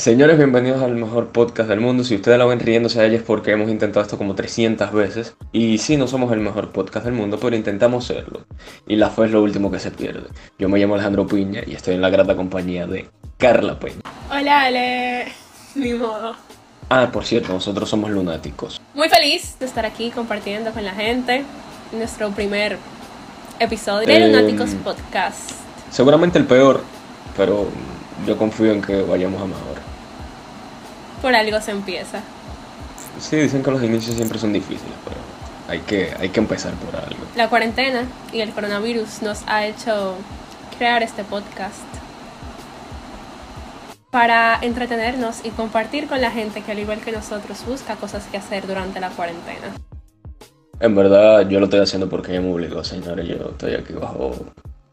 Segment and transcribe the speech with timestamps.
[0.00, 2.04] Señores, bienvenidos al mejor podcast del mundo.
[2.04, 5.36] Si ustedes la ven riéndose a ella es porque hemos intentado esto como 300 veces.
[5.52, 8.46] Y sí, no somos el mejor podcast del mundo, pero intentamos serlo.
[8.88, 10.28] Y la fe es lo último que se pierde.
[10.58, 14.00] Yo me llamo Alejandro Piña y estoy en la grata compañía de Carla Peña.
[14.30, 15.26] Hola, Ale.
[15.74, 16.34] Ni modo.
[16.88, 18.80] Ah, por cierto, nosotros somos lunáticos.
[18.94, 21.44] Muy feliz de estar aquí compartiendo con la gente
[21.92, 22.78] nuestro primer
[23.58, 25.50] episodio de Eh, Lunáticos Podcast.
[25.90, 26.80] Seguramente el peor,
[27.36, 27.66] pero
[28.26, 29.89] yo confío en que vayamos a mejor.
[31.22, 32.20] Por algo se empieza.
[33.18, 35.16] Sí, dicen que los inicios siempre son difíciles, pero
[35.68, 37.24] hay que, hay que empezar por algo.
[37.36, 40.16] La cuarentena y el coronavirus nos ha hecho
[40.78, 41.84] crear este podcast
[44.10, 48.38] para entretenernos y compartir con la gente que al igual que nosotros busca cosas que
[48.38, 49.74] hacer durante la cuarentena.
[50.80, 53.28] En verdad, yo lo estoy haciendo porque ella me obligó, señores.
[53.28, 54.34] Yo estoy aquí bajo,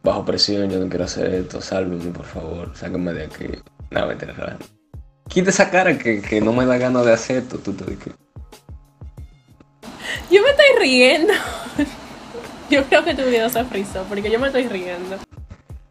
[0.03, 1.61] bajo presión, yo no quiero hacer esto.
[1.61, 3.47] Sálvenme, por favor, sáquenme de aquí.
[3.89, 4.76] No, no.
[5.27, 7.57] Quita esa cara que, que no me da ganas de hacer esto.
[7.57, 8.11] Tú, tú, que...
[10.31, 11.33] Yo me estoy riendo.
[12.69, 15.17] Yo creo que tu video se frizó porque yo me estoy riendo.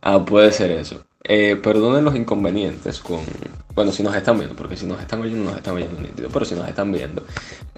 [0.02, 1.06] Ah, puede ser eso.
[1.24, 3.20] Eh, perdonen los inconvenientes con...
[3.74, 6.28] Bueno, si nos están viendo, porque si nos están oyendo, nos están oyendo nítido.
[6.30, 7.24] Pero si nos están viendo,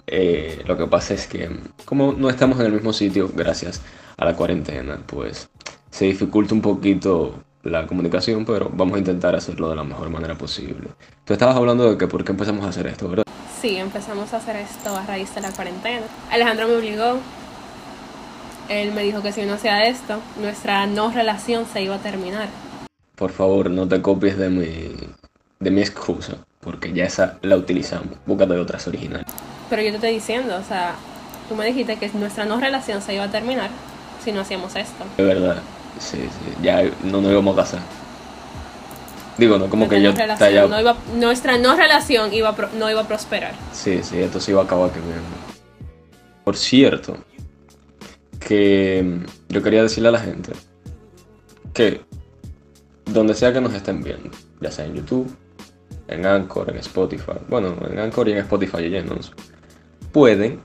[0.07, 1.49] eh, lo que pasa es que
[1.85, 3.83] como no estamos en el mismo sitio, gracias
[4.17, 5.49] a la cuarentena, pues
[5.91, 10.35] se dificulta un poquito la comunicación, pero vamos a intentar hacerlo de la mejor manera
[10.37, 10.89] posible.
[11.25, 13.25] Tú estabas hablando de que por qué empezamos a hacer esto, ¿verdad?
[13.61, 16.07] Sí, empezamos a hacer esto a raíz de la cuarentena.
[16.31, 17.19] Alejandro me obligó.
[18.69, 22.49] Él me dijo que si no hacía esto, nuestra no relación se iba a terminar.
[23.17, 24.95] Por favor, no te copies de mi,
[25.59, 28.11] de mi excusa, porque ya esa la utilizamos.
[28.27, 29.27] Búscate otras originales.
[29.71, 30.95] Pero yo te estoy diciendo, o sea,
[31.49, 33.71] tú me dijiste que nuestra no relación se iba a terminar
[34.23, 35.05] si no hacíamos esto.
[35.17, 35.57] De verdad,
[35.99, 37.81] sí, sí, ya no nos íbamos a casar.
[39.37, 42.91] Digo, no como que yo Nuestra no iba- nuestra no relación iba a pro- no
[42.91, 43.55] iba a prosperar.
[43.73, 44.99] Sí, sí, esto se iba a acabar que.
[46.45, 47.17] Por cierto,
[48.41, 50.53] que mm, yo quería decirle a la gente
[51.73, 52.01] que
[53.05, 54.31] donde sea que nos estén viendo,
[54.61, 55.33] ya sea en YouTube,
[56.09, 59.15] en Anchor, en Spotify, bueno, en Anchor y en Spotify no,
[60.13, 60.61] pueden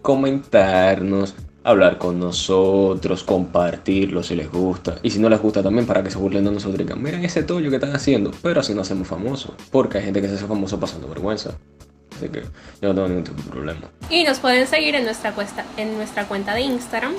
[0.00, 1.34] comentarnos,
[1.64, 4.96] hablar con nosotros, compartirlo si les gusta.
[5.02, 7.24] Y si no les gusta también para que se burlen de nosotros y digan, miren
[7.24, 8.30] ese tollo que están haciendo.
[8.42, 9.52] Pero así no hacemos famosos.
[9.70, 11.52] Porque hay gente que se hace famoso pasando vergüenza.
[12.16, 12.42] Así que
[12.80, 13.80] yo no tengo ningún tipo de problema.
[14.10, 17.14] Y nos pueden seguir en nuestra, cuesta, en nuestra cuenta de Instagram,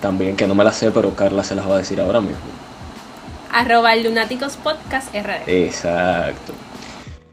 [0.00, 2.36] También que no me la sé, pero Carla se las va a decir ahora mismo.
[3.50, 5.48] arroba lunáticos podcast RD.
[5.48, 6.52] Exacto.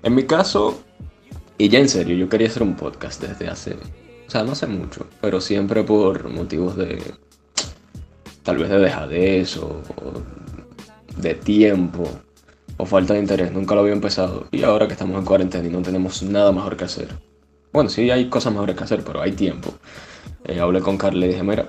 [0.03, 0.81] En mi caso,
[1.57, 3.75] y ya en serio, yo quería hacer un podcast desde hace,
[4.29, 7.01] o sea, no hace mucho, pero siempre por motivos de,
[8.43, 9.81] tal vez de dejadez o,
[11.17, 12.07] de tiempo
[12.77, 13.51] o falta de interés.
[13.51, 16.77] Nunca lo había empezado y ahora que estamos en cuarentena y no tenemos nada mejor
[16.77, 17.07] que hacer.
[17.73, 19.73] Bueno, sí hay cosas mejores que hacer, pero hay tiempo.
[20.45, 21.67] Eh, hablé con Carla y dije, mira,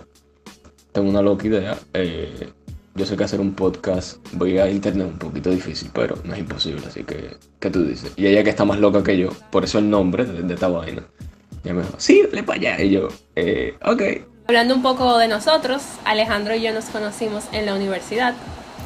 [0.92, 1.78] tengo una loca idea.
[1.94, 2.50] eh,
[2.94, 6.40] yo sé que hacer un podcast voy a internet un poquito difícil, pero no es
[6.40, 8.12] imposible, así que, ¿qué tú dices?
[8.16, 10.68] Y ella que está más loca que yo, por eso el nombre de, de esta
[10.68, 11.04] vaina.
[11.64, 12.82] Ella me dijo, sí, dale para allá.
[12.82, 14.02] Y yo, eh, ok.
[14.48, 18.34] Hablando un poco de nosotros, Alejandro y yo nos conocimos en la universidad.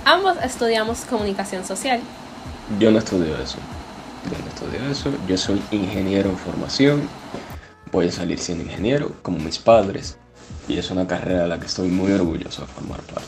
[0.04, 2.00] Ambos estudiamos comunicación social.
[2.78, 3.58] Yo no estudio eso.
[4.30, 5.10] Yo no estudio eso.
[5.26, 7.08] Yo soy ingeniero en formación.
[7.92, 10.18] Voy a salir siendo ingeniero, como mis padres.
[10.68, 13.26] Y es una carrera de la que estoy muy orgulloso de formar parte.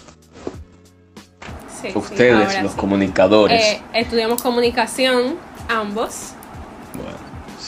[1.81, 2.79] Sí, Ustedes, los sí.
[2.79, 3.63] comunicadores.
[3.63, 5.37] Eh, estudiamos comunicación,
[5.69, 6.33] ambos.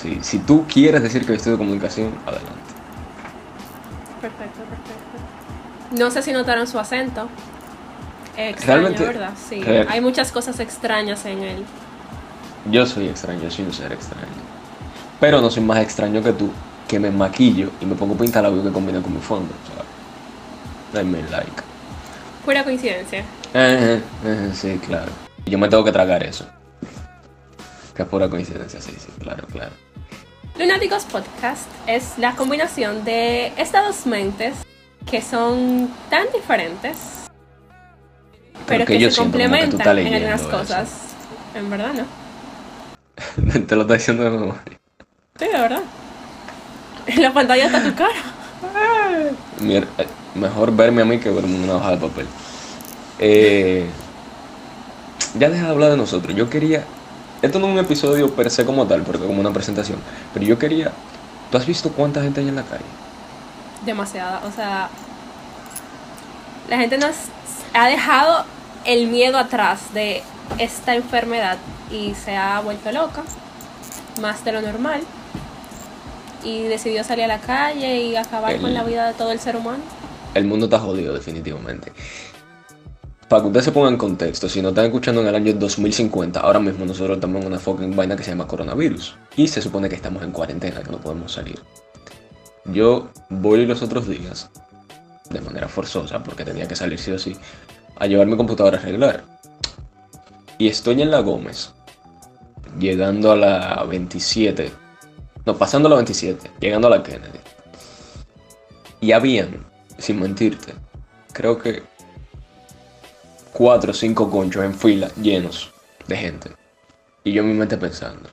[0.00, 2.52] Si, si tú quieres decir que estudio comunicación, adelante.
[4.20, 5.98] Perfecto, perfecto.
[5.98, 7.28] No sé si notaron su acento.
[8.36, 9.30] Eh, Extraño, Realmente- ¿verdad?
[9.48, 9.60] Sí.
[9.62, 11.64] real- Hay muchas cosas extrañas en él.
[12.70, 14.26] Yo soy extraño, yo soy un ser extraño.
[15.18, 16.50] Pero no soy más extraño que tú,
[16.86, 19.52] que me maquillo y me pongo pintalabio que combina con mi fondo.
[20.92, 21.62] Dame like.
[22.44, 23.24] Pura coincidencia.
[23.52, 25.10] Ajá, ajá, sí, claro.
[25.46, 26.46] Yo me tengo que tragar eso.
[27.96, 29.72] Que es pura coincidencia, sí, sí, claro, claro.
[30.58, 34.54] Lunáticos Podcast es la combinación de estas dos mentes
[35.08, 37.28] que son tan diferentes,
[38.66, 40.50] pero que se que complementan en algunas eso.
[40.50, 40.90] cosas.
[41.54, 43.60] En verdad, ¿no?
[43.66, 44.62] Te lo está diciendo de memoria.
[45.38, 45.82] Sí, de verdad.
[47.06, 48.20] En la pantalla está tu cara.
[50.34, 52.26] Mejor verme a mí que verme una hoja de papel.
[53.20, 53.86] Eh,
[55.38, 56.34] ya deja de hablar de nosotros.
[56.34, 56.84] Yo quería.
[57.42, 59.98] Esto no es un episodio per se como tal, porque como una presentación.
[60.34, 60.90] Pero yo quería.
[61.50, 62.84] ¿Tú has visto cuánta gente hay en la calle?
[63.86, 64.42] Demasiada.
[64.46, 64.88] O sea,
[66.68, 67.14] la gente nos
[67.74, 68.44] ha dejado
[68.84, 70.22] el miedo atrás de
[70.58, 71.56] esta enfermedad
[71.90, 73.22] y se ha vuelto loca,
[74.20, 75.00] más de lo normal,
[76.44, 79.40] y decidió salir a la calle y acabar El- con la vida de todo el
[79.40, 79.82] ser humano.
[80.34, 81.92] El mundo está jodido, definitivamente.
[83.28, 86.40] Para que ustedes se pongan en contexto, si nos están escuchando en el año 2050,
[86.40, 89.16] ahora mismo nosotros estamos en una fucking vaina que se llama coronavirus.
[89.36, 91.60] Y se supone que estamos en cuarentena, que no podemos salir.
[92.64, 94.48] Yo voy los otros días,
[95.28, 97.36] de manera forzosa, porque tenía que salir sí o sí,
[97.96, 99.24] a llevar mi computadora a arreglar.
[100.56, 101.74] Y estoy en la Gómez,
[102.78, 104.72] llegando a la 27,
[105.44, 107.40] no, pasando a la 27, llegando a la Kennedy.
[109.02, 109.66] Y habían,
[109.98, 110.72] sin mentirte,
[111.32, 111.82] creo que
[113.58, 115.72] cuatro o cinco conchos en fila llenos
[116.06, 116.50] de gente.
[117.24, 118.28] Y yo en mi mente pensando,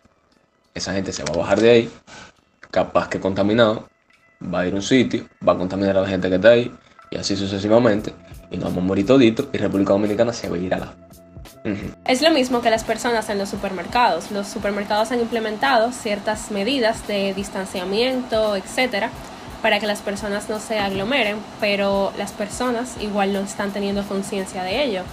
[0.76, 1.92] esa gente se va a bajar de ahí,
[2.70, 3.90] capaz que contaminado,
[4.54, 6.72] va a ir a un sitio, va a contaminar a la gente que está ahí,
[7.10, 8.14] y así sucesivamente,
[8.52, 10.94] y nos vamos a morir toditos, y República Dominicana se va a ir a la...
[12.06, 14.30] Es lo mismo que las personas en los supermercados.
[14.30, 19.10] Los supermercados han implementado ciertas medidas de distanciamiento, etcétera,
[19.62, 24.64] para que las personas no se aglomeren, pero las personas igual no están teniendo conciencia
[24.64, 25.04] de ello.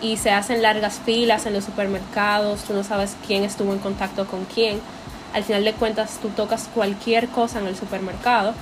[0.00, 4.26] Y se hacen largas filas en los supermercados, tú no sabes quién estuvo en contacto
[4.26, 4.80] con quién.
[5.34, 8.54] Al final de cuentas, tú tocas cualquier cosa en el supermercado,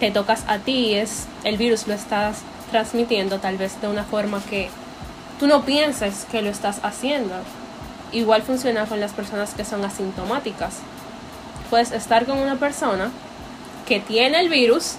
[0.00, 2.38] te tocas a ti es el virus lo estás
[2.70, 4.68] transmitiendo tal vez de una forma que
[5.38, 7.34] tú no pienses que lo estás haciendo.
[8.12, 10.76] Igual funciona con las personas que son asintomáticas.
[11.70, 13.10] Puedes estar con una persona
[13.86, 14.96] que tiene el virus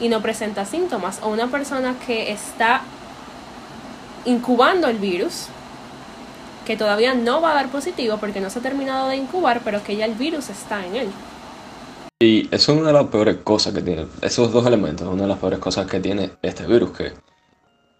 [0.00, 2.82] y no presenta síntomas, o una persona que está
[4.24, 5.46] incubando el virus,
[6.64, 9.82] que todavía no va a dar positivo porque no se ha terminado de incubar, pero
[9.82, 11.08] que ya el virus está en él.
[12.20, 15.28] Y eso es una de las peores cosas que tiene, esos dos elementos, una de
[15.28, 17.12] las peores cosas que tiene este virus, que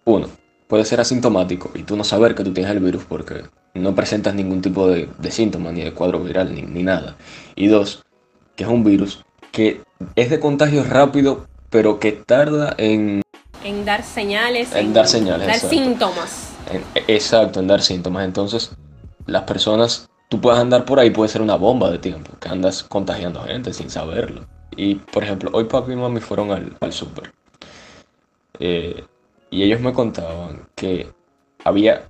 [0.05, 0.27] uno,
[0.67, 3.43] puede ser asintomático y tú no saber que tú tienes el virus porque
[3.73, 7.15] no presentas ningún tipo de, de síntoma, ni de cuadro viral, ni, ni nada.
[7.55, 8.03] Y dos,
[8.55, 9.81] que es un virus que
[10.15, 13.21] es de contagio rápido, pero que tarda en,
[13.63, 15.75] En dar señales, En dar señales, dar exacto.
[15.75, 16.49] síntomas.
[16.71, 18.25] en- exacto, en dar síntomas.
[18.25, 18.71] Entonces,
[19.25, 22.83] las personas, tú puedes andar por ahí, puede ser una bomba de tiempo, que andas
[22.83, 24.45] contagiando gente sin saberlo.
[24.75, 27.33] Y, por ejemplo, hoy papi y mami fueron al, al súper.
[28.59, 29.03] Eh,
[29.49, 31.11] y ellos me contaban que
[31.63, 32.03] había...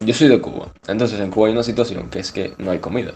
[0.00, 2.78] Yo soy de Cuba, entonces en Cuba hay una situación que es que no hay
[2.78, 3.12] comida.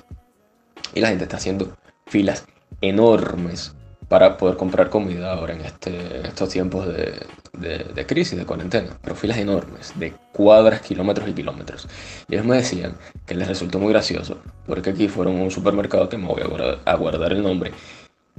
[0.93, 1.75] Y la gente está haciendo
[2.06, 2.44] filas
[2.81, 3.75] enormes
[4.09, 7.21] para poder comprar comida ahora en, este, estos tiempos de,
[7.55, 8.91] de- de crisis, de cuarentena.
[9.03, 11.88] Pero filas enormes, de cuadras, kilómetros y kilómetros.
[12.29, 12.94] Y ellos me decían
[13.26, 16.47] que les resultó muy gracioso, porque aquí fueron a un supermercado que me voy a
[16.47, 17.73] guardar, a guardar el nombre,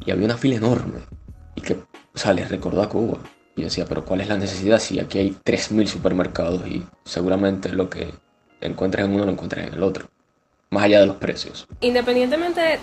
[0.05, 0.99] y había una fila enorme.
[1.55, 3.17] Y que, o sea, les recordó a Cuba.
[3.55, 7.89] Y decía, pero ¿cuál es la necesidad si aquí hay 3.000 supermercados y seguramente lo
[7.89, 8.09] que
[8.61, 10.07] encuentras en uno lo encuentras en el otro?
[10.69, 11.65] Más allá de los precios.
[11.79, 12.79] Independientemente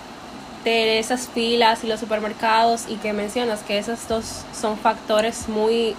[0.64, 5.94] de esas filas y los supermercados y que mencionas que esos dos son factores muy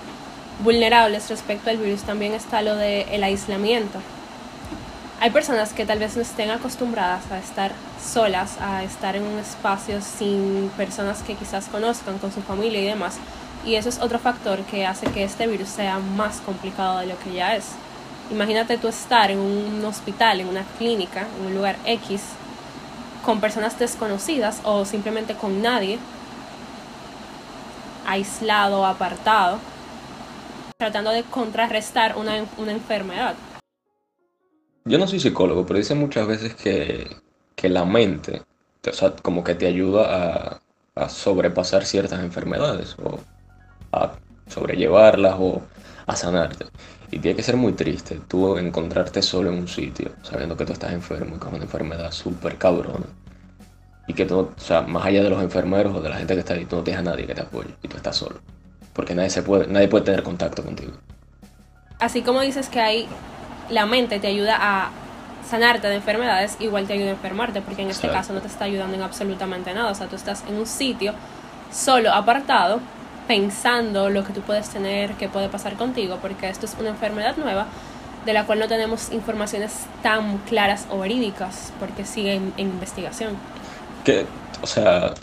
[0.64, 4.00] vulnerables respecto al virus, también está lo del aislamiento.
[5.20, 7.72] Hay personas que tal vez no estén acostumbradas a estar
[8.04, 12.86] solas, a estar en un espacio sin personas que quizás conozcan con su familia y
[12.86, 13.16] demás.
[13.66, 17.18] Y eso es otro factor que hace que este virus sea más complicado de lo
[17.20, 17.68] que ya es.
[18.32, 22.22] Imagínate tú estar en un hospital, en una clínica, en un lugar X,
[23.24, 25.98] con personas desconocidas o simplemente con nadie,
[28.06, 29.60] aislado, apartado,
[30.78, 33.36] tratando de contrarrestar una, una enfermedad.
[34.86, 37.08] Yo no soy psicólogo, pero dicen muchas veces que,
[37.56, 38.42] que la mente,
[38.88, 40.60] o sea, como que te ayuda
[40.96, 43.20] a, a sobrepasar ciertas enfermedades o
[43.94, 44.12] a
[44.48, 45.62] sobrellevarlas o
[46.06, 46.66] a sanarte.
[47.14, 50.74] Y tiene que ser muy triste tú encontrarte solo en un sitio, sabiendo que tú
[50.74, 53.06] estás enfermo y que es una enfermedad súper cabrona.
[54.08, 56.40] Y que tú, o sea, más allá de los enfermeros o de la gente que
[56.40, 58.40] está ahí, tú no tienes a nadie que te apoye y tú estás solo.
[58.94, 60.94] Porque nadie, se puede, nadie puede tener contacto contigo.
[62.00, 63.08] Así como dices que hay
[63.70, 64.90] la mente te ayuda a
[65.48, 68.22] sanarte de enfermedades, igual te ayuda a enfermarte, porque en este Exacto.
[68.22, 69.92] caso no te está ayudando en absolutamente nada.
[69.92, 71.14] O sea, tú estás en un sitio
[71.72, 72.80] solo, apartado,
[73.28, 77.38] pensando lo que tú puedes tener, qué puede pasar contigo, porque esto es una enfermedad
[77.38, 77.68] nueva
[78.26, 83.36] de la cual no tenemos informaciones tan claras o verídicas, porque sigue en, en investigación.
[84.06, 84.26] que,
[84.62, 85.14] o sea,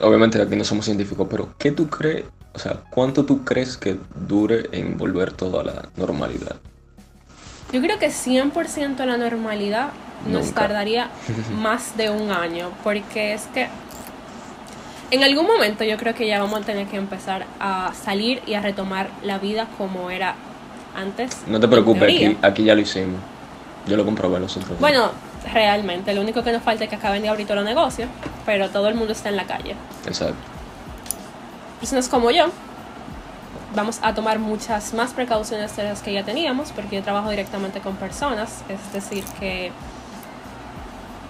[0.00, 2.24] obviamente aquí no somos científicos, pero ¿qué tú crees?
[2.54, 6.56] O sea, ¿cuánto tú crees que dure en volver todo a la normalidad?
[7.72, 9.90] Yo creo que 100% la normalidad
[10.26, 11.10] nos tardaría
[11.60, 13.68] más de un año, porque es que
[15.10, 18.54] en algún momento yo creo que ya vamos a tener que empezar a salir y
[18.54, 20.34] a retomar la vida como era
[20.94, 21.42] antes.
[21.46, 23.20] No te preocupes, aquí, aquí ya lo hicimos.
[23.86, 24.80] Yo lo comprobé los otros días.
[24.80, 25.10] Bueno,
[25.52, 28.08] realmente, lo único que nos falta es que acaben de abrir todos los negocios,
[28.44, 29.74] pero todo el mundo está en la calle.
[30.06, 30.36] Exacto.
[31.80, 32.46] Personas como yo,
[33.74, 37.80] vamos a tomar muchas más precauciones de las que ya teníamos, porque yo trabajo directamente
[37.80, 39.70] con personas, es decir, que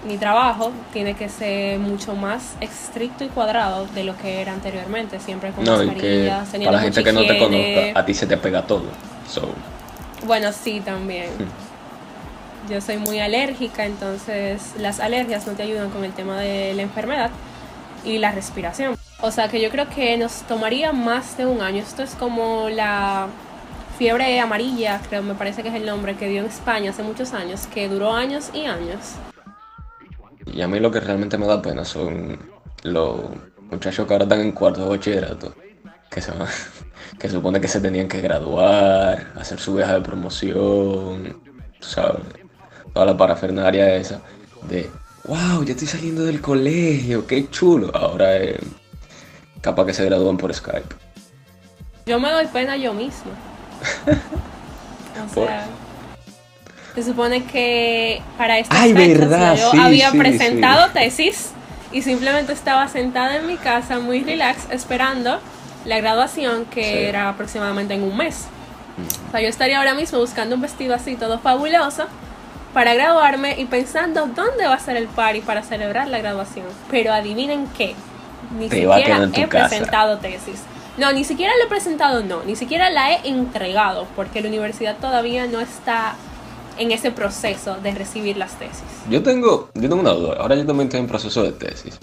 [0.07, 5.19] mi trabajo tiene que ser mucho más estricto y cuadrado de lo que era anteriormente,
[5.19, 8.37] siempre con No, mascarillas, para la gente que no te conozca, a ti se te
[8.37, 8.85] pega todo.
[9.29, 9.49] So,
[10.25, 11.31] Bueno, sí, también.
[11.39, 12.71] Hmm.
[12.71, 16.83] Yo soy muy alérgica, entonces las alergias no te ayudan con el tema de la
[16.83, 17.31] enfermedad
[18.05, 18.97] y la respiración.
[19.21, 21.83] O sea que yo creo que nos tomaría más de un año.
[21.83, 23.27] Esto es como la
[23.99, 27.33] fiebre amarilla, creo, me parece que es el nombre que dio en España hace muchos
[27.33, 29.17] años, que duró años y años.
[30.53, 32.39] Y a mí lo que realmente me da pena son
[32.83, 33.21] los
[33.71, 35.55] muchachos que ahora están en cuarto de bachillerato,
[36.11, 36.33] que se,
[37.19, 41.41] que supone que se tenían que graduar, hacer su viaje de promoción,
[41.81, 42.23] ¿sabes?
[42.93, 44.21] Toda la parafernaria esa
[44.69, 44.91] de,
[45.25, 47.95] wow, ya estoy saliendo del colegio, qué chulo.
[47.95, 48.59] Ahora eh,
[49.61, 50.95] capaz que se gradúan por Skype.
[52.07, 53.33] Yo me doy pena yo misma.
[55.19, 55.49] O ¿Por?
[57.03, 60.93] Se supone que para estas Ay, fechas verdad, yo sí, había sí, presentado sí.
[60.95, 61.51] tesis
[61.93, 65.41] y simplemente estaba sentada en mi casa muy relax esperando
[65.85, 68.47] la graduación que era aproximadamente en un mes.
[69.29, 72.07] O sea, yo estaría ahora mismo buscando un vestido así todo fabuloso
[72.75, 76.67] para graduarme y pensando dónde va a ser el party para celebrar la graduación.
[76.91, 77.95] Pero adivinen qué,
[78.59, 79.69] ni Te siquiera he casa.
[79.69, 80.61] presentado tesis.
[80.99, 84.97] No, ni siquiera la he presentado, no, ni siquiera la he entregado porque la universidad
[84.97, 86.17] todavía no está
[86.79, 88.83] en ese proceso de recibir las tesis.
[89.11, 90.37] Yo tengo, yo tengo una duda.
[90.39, 91.99] Ahora yo también estoy en proceso de tesis.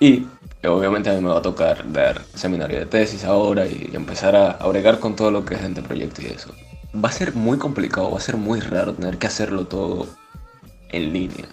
[0.00, 0.26] Y
[0.66, 4.52] obviamente a mí me va a tocar dar seminario de tesis ahora y empezar a,
[4.52, 6.52] a bregar con todo lo que es gente proyecto y eso.
[6.94, 10.06] Va a ser muy complicado, va a ser muy raro tener que hacerlo todo
[10.90, 11.46] en línea.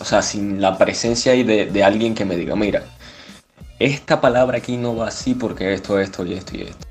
[0.00, 2.82] O sea, sin la presencia ahí de, de alguien que me diga, mira,
[3.78, 6.86] esta palabra aquí no va así porque esto, esto y esto y esto.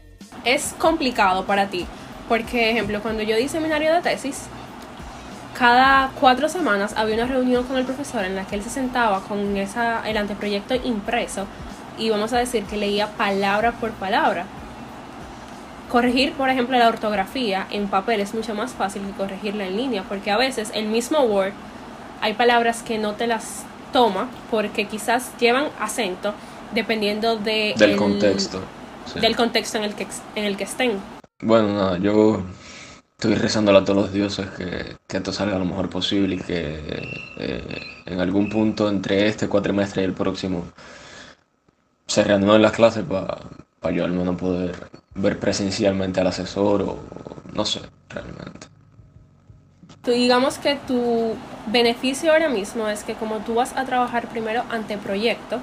[0.46, 1.86] es complicado para ti.
[2.28, 4.44] Porque, ejemplo, cuando yo di seminario de tesis,
[5.58, 9.22] cada cuatro semanas había una reunión con el profesor en la que él se sentaba
[9.22, 11.46] con esa, el anteproyecto impreso
[11.98, 14.46] y vamos a decir que leía palabra por palabra.
[15.90, 20.04] Corregir, por ejemplo, la ortografía en papel es mucho más fácil que corregirla en línea,
[20.08, 21.54] porque a veces el mismo Word
[22.22, 26.34] hay palabras que no te las toma porque quizás llevan acento
[26.74, 28.60] dependiendo de Del el- contexto.
[29.12, 29.20] sí.
[29.22, 30.06] del contexto en el que,
[30.36, 31.00] en el que estén.
[31.42, 32.42] Bueno, nada, yo
[33.12, 36.80] estoy rezándole a todos los dioses que, que esto salga lo mejor posible y que
[37.38, 40.66] eh, en algún punto entre este cuatrimestre y el próximo
[42.08, 47.00] se reanuden las clases para yo al menos poder ver presencialmente al asesor o
[47.54, 48.68] no sé, realmente.
[50.04, 51.36] Tú digamos que tu
[51.68, 55.60] beneficio ahora mismo es que como tú vas a trabajar primero ante proyecto,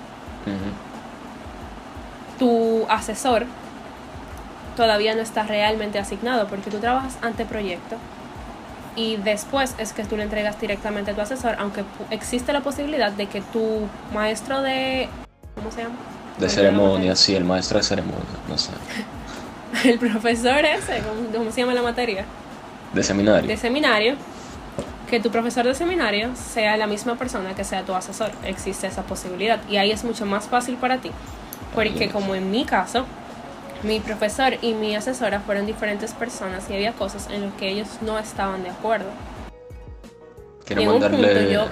[2.39, 3.47] tu asesor
[4.77, 7.97] todavía no está realmente asignado porque tú trabajas ante proyecto
[8.97, 13.11] y después es que tú le entregas directamente a tu asesor, aunque existe la posibilidad
[13.11, 15.09] de que tu maestro de...
[15.57, 15.95] ¿Cómo se llama?
[16.39, 18.71] De ceremonia, sí, el maestro de ceremonia, no sé.
[19.85, 22.25] El profesor ese, ¿cómo, cómo se llama la materia?
[22.93, 23.49] De seminario.
[23.49, 24.15] de seminario,
[25.11, 28.31] que tu profesor de seminario sea la misma persona que sea tu asesor.
[28.45, 31.11] Existe esa posibilidad y ahí es mucho más fácil para ti,
[31.75, 33.05] porque como en mi caso,
[33.85, 37.89] mi profesor y mi asesora fueron diferentes personas y había cosas en las que ellos
[38.01, 39.07] no estaban de acuerdo.
[40.65, 41.29] Quiero y en un mandarle...
[41.35, 41.67] punto yo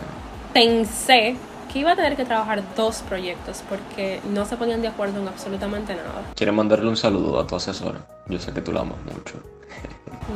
[0.52, 1.36] pensé
[1.72, 5.28] que iba a tener que trabajar dos proyectos porque no se ponían de acuerdo en
[5.28, 6.22] absolutamente nada.
[6.36, 8.00] Quiero mandarle un saludo a tu asesora.
[8.28, 9.34] Yo sé que tú la amas mucho.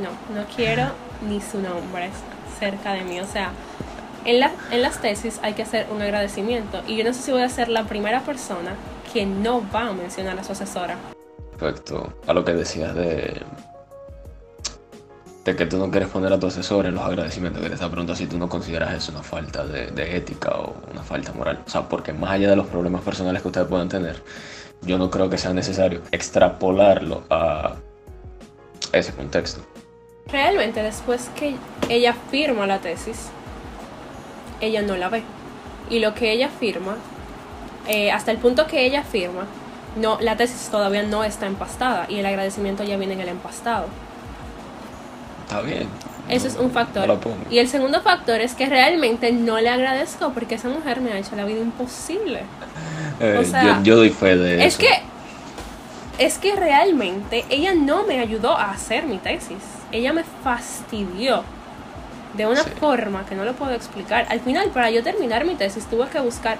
[0.02, 0.90] No, no quiero
[1.28, 2.10] ni su nombre
[2.58, 3.20] cerca de mí.
[3.20, 3.50] O sea,
[4.24, 6.82] en, la- en las tesis hay que hacer un agradecimiento.
[6.88, 8.74] Y yo no sé si voy a ser la primera persona
[9.12, 10.96] que no va a mencionar a su asesora.
[11.58, 13.42] Respecto a lo que decías de,
[15.44, 17.86] de que tú no quieres poner a tu asesor en los agradecimientos, que te está
[17.86, 21.62] preguntando si tú no consideras eso una falta de, de ética o una falta moral.
[21.66, 24.22] O sea, porque más allá de los problemas personales que ustedes puedan tener,
[24.82, 27.76] yo no creo que sea necesario extrapolarlo a
[28.92, 29.62] ese contexto.
[30.28, 31.54] Realmente, después que
[31.88, 33.28] ella firma la tesis,
[34.60, 35.22] ella no la ve.
[35.88, 36.96] Y lo que ella firma,
[37.86, 39.46] eh, hasta el punto que ella firma,
[39.96, 43.86] no, la tesis todavía no está empastada y el agradecimiento ya viene en el empastado.
[45.46, 45.88] Está bien.
[46.28, 47.06] Eso no- es un factor.
[47.08, 47.18] no
[47.50, 51.18] y el segundo factor es que realmente no le agradezco porque esa mujer me ha
[51.18, 52.42] hecho la vida imposible.
[53.18, 54.78] Eh, o sea, yo, yo doy fe de Es eso.
[54.80, 54.88] que
[56.22, 59.56] es que realmente ella no me ayudó a hacer mi tesis.
[59.90, 61.42] ella me fastidió
[62.34, 62.70] de una Sí.
[62.78, 64.26] forma que no lo puedo explicar.
[64.28, 66.58] Al final, para yo terminar mi tesis, tuve que buscar,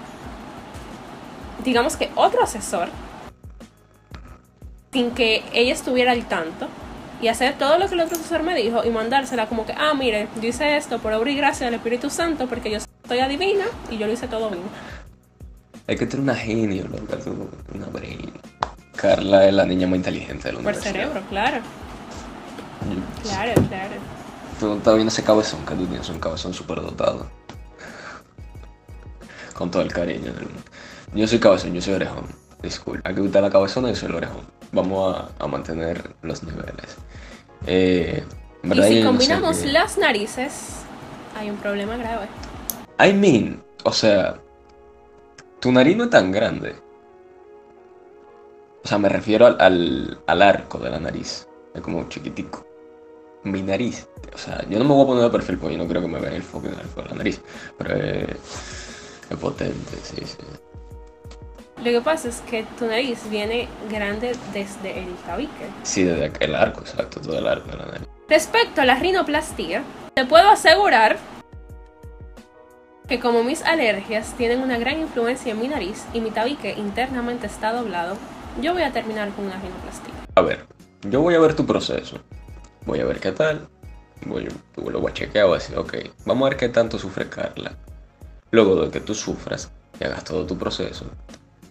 [1.64, 2.88] digamos que otro asesor,
[4.97, 6.69] sin que ella estuviera al tanto,
[7.21, 9.93] y hacer todo lo que el otro asesor me dijo y mandársela como que, ah,
[9.93, 13.67] mire, yo hice esto por obra y gracia del Espíritu Santo porque yo soy adivina
[13.91, 14.62] y yo lo hice todo bien.
[15.87, 17.19] Hay que tener una genio, loca,
[17.75, 18.33] una brain.
[18.97, 23.95] Carla es la niña más inteligente de la Por cerebro, claro, Yo- claro, claro.
[24.59, 27.26] Tú estás viendo ese cabezón que tú tienes, un cabezón súper dotado.
[29.53, 30.62] Con todo el cariño del mundo.
[31.15, 32.25] Yo soy cabezón, yo soy orejón.
[32.62, 34.56] Disculpa, aquí está la cabezona y yo soy el orejón.
[34.76, 36.97] Vamos a, a mantener los niveles.
[37.66, 38.23] Eh,
[38.62, 40.52] Y si yo no sé combinamos las narices,
[41.37, 42.28] hay un problema grave.
[42.99, 44.38] I mean, o sea,
[45.61, 46.75] tu nariz no es tan grande.
[48.85, 51.49] O sea, me refiero al, al, al arco de la nariz.
[51.75, 52.64] Es como chiquitico.
[53.42, 54.06] Mi nariz.
[54.35, 56.09] O sea, yo no me voy a poner de perfil porque yo no creo que
[56.09, 57.40] me vean el foco del arco de la nariz.
[57.78, 60.37] Pero es potente, sí, sí.
[61.87, 65.66] Lo que pasa es que tu nariz viene grande desde el tabique.
[65.85, 68.09] Sí, desde el arco, exacto, todo el arco de la nariz.
[68.28, 71.16] Respecto a la rinoplastía, te puedo asegurar
[73.07, 77.47] que como mis alergias tienen una gran influencia en mi nariz y mi tabique internamente
[77.47, 78.16] está doblado,
[78.61, 80.14] yo voy a terminar con una rinoplastía.
[80.35, 80.66] A ver,
[81.09, 82.19] yo voy a ver tu proceso.
[82.85, 83.69] Voy a ver qué tal.
[84.25, 87.28] Voy, lo voy a chequear, voy a decir, ok, vamos a ver qué tanto sufre
[87.28, 87.76] Carla.
[88.50, 91.07] Luego de que tú sufras y hagas todo tu proceso,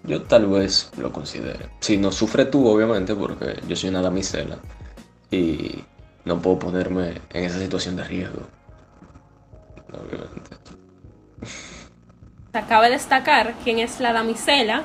[0.06, 1.70] yo tal vez lo considere.
[1.82, 4.60] Si no sufre tú, obviamente, porque yo soy una damisela
[5.32, 5.84] y
[6.26, 8.54] no puedo ponerme en esa situación de riesgo.
[9.92, 10.58] Obviamente.
[12.54, 14.84] Se acaba de destacar quién es la damisela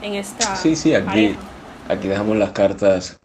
[0.00, 1.38] en esta Sí, sí, aquí, pareja.
[1.88, 3.20] aquí dejamos las cartas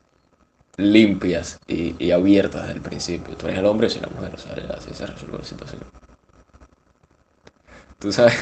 [0.77, 3.38] limpias y, y abiertas desde el principio.
[3.38, 5.45] Tú eres el hombre y yo soy la mujer, o sea, así se resuelve la
[5.45, 5.81] situación.
[7.99, 8.35] Tú sabes,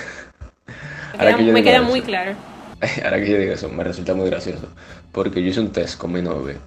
[1.17, 1.85] ahora que yo me queda eso.
[1.85, 2.35] muy claro.
[3.03, 4.67] ahora que yo digo eso, me resulta muy gracioso.
[5.11, 6.57] Porque yo hice un test con mi novia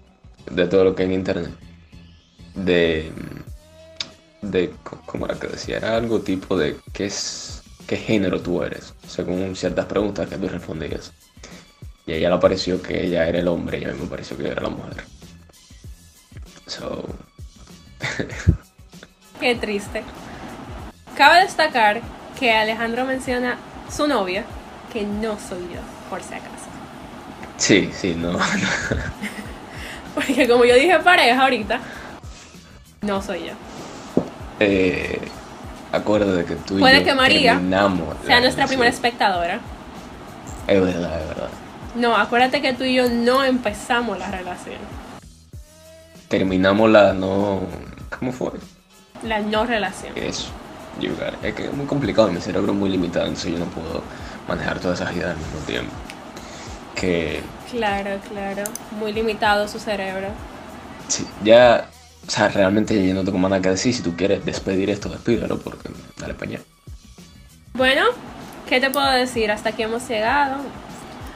[0.50, 1.50] de todo lo que hay en internet.
[2.54, 3.10] De.
[4.42, 4.72] de
[5.06, 5.78] ¿Cómo era que decía?
[5.78, 7.62] Era algo tipo de qué es.
[7.86, 8.94] qué género tú eres.
[9.06, 11.12] Según ciertas preguntas que tú respondías.
[12.06, 14.36] Y a ella le pareció que ella era el hombre y a mí me pareció
[14.36, 15.04] que yo era la mujer.
[16.66, 17.04] So.
[19.40, 20.02] Qué triste.
[21.16, 22.00] Cabe destacar
[22.38, 23.58] que Alejandro menciona
[23.90, 24.44] su novia,
[24.92, 26.66] que no soy yo, por si acaso.
[27.56, 28.32] Sí, sí, no.
[28.32, 28.38] no.
[30.14, 31.80] Porque como yo dije pareja ahorita,
[33.02, 33.52] no soy yo.
[34.60, 35.20] Eh,
[35.92, 39.60] acuérdate que tú y Puede yo que María terminamos Sea nuestra primera espectadora.
[40.66, 41.48] Es verdad, es verdad.
[41.94, 44.78] No, acuérdate que tú y yo no empezamos la relación.
[46.28, 47.60] Terminamos la no.
[48.18, 48.52] ¿Cómo fue?
[49.22, 50.12] La no relación.
[50.16, 50.48] Eso.
[51.00, 51.34] Yugar.
[51.42, 54.02] Es que es muy complicado, mi cerebro es muy limitado, entonces yo no puedo
[54.48, 55.92] manejar todas esas ideas al mismo tiempo.
[56.94, 58.62] Que Claro, claro.
[58.98, 60.28] Muy limitado su cerebro.
[61.08, 61.88] sí, ya,
[62.26, 63.94] o sea, realmente yo no tengo nada que decir.
[63.94, 66.60] Si tú quieres despedir esto, despídelo, porque dale para allá.
[67.74, 68.04] Bueno,
[68.68, 69.50] ¿qué te puedo decir?
[69.50, 70.56] Hasta aquí hemos llegado.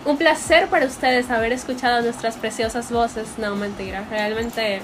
[0.06, 3.28] Un placer para ustedes haber escuchado nuestras preciosas voces.
[3.36, 4.04] No, mentira.
[4.10, 4.80] Realmente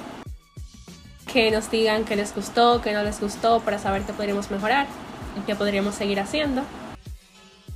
[1.37, 4.87] que nos digan que les gustó, que no les gustó, para saber qué podríamos mejorar
[5.37, 6.63] y qué podríamos seguir haciendo.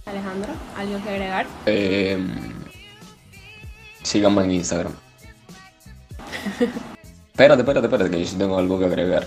[0.07, 1.47] Alejandro, ¿algo que agregar?
[1.67, 2.19] Eh,
[4.03, 4.95] síganme en Instagram.
[7.33, 9.27] espérate, espérate, espérate, que yo sí tengo algo que agregar.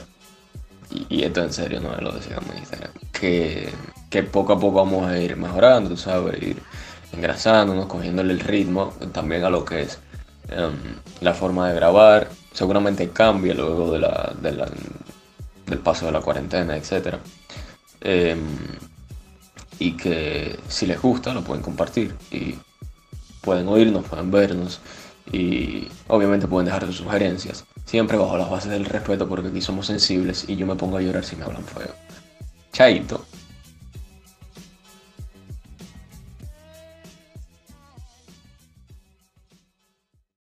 [0.90, 2.92] Y, y esto en serio, no lo de síganme en Instagram.
[3.12, 3.72] Que,
[4.10, 6.60] que poco a poco vamos a ir mejorando, tú sabes, ir
[7.12, 10.00] engrasándonos, cogiéndole el ritmo también a lo que es
[10.50, 10.74] em,
[11.22, 12.30] la forma de grabar.
[12.54, 14.70] Seguramente cambia luego de la, de la-
[15.66, 17.16] del paso de la cuarentena, etc.
[19.80, 22.56] y que si les gusta lo pueden compartir y
[23.42, 24.80] pueden oírnos, pueden vernos
[25.32, 27.66] y obviamente pueden dejar sus sugerencias.
[27.86, 31.02] Siempre bajo las bases del respeto porque aquí somos sensibles y yo me pongo a
[31.02, 31.94] llorar si me hablan feo.
[32.72, 33.26] Chaito.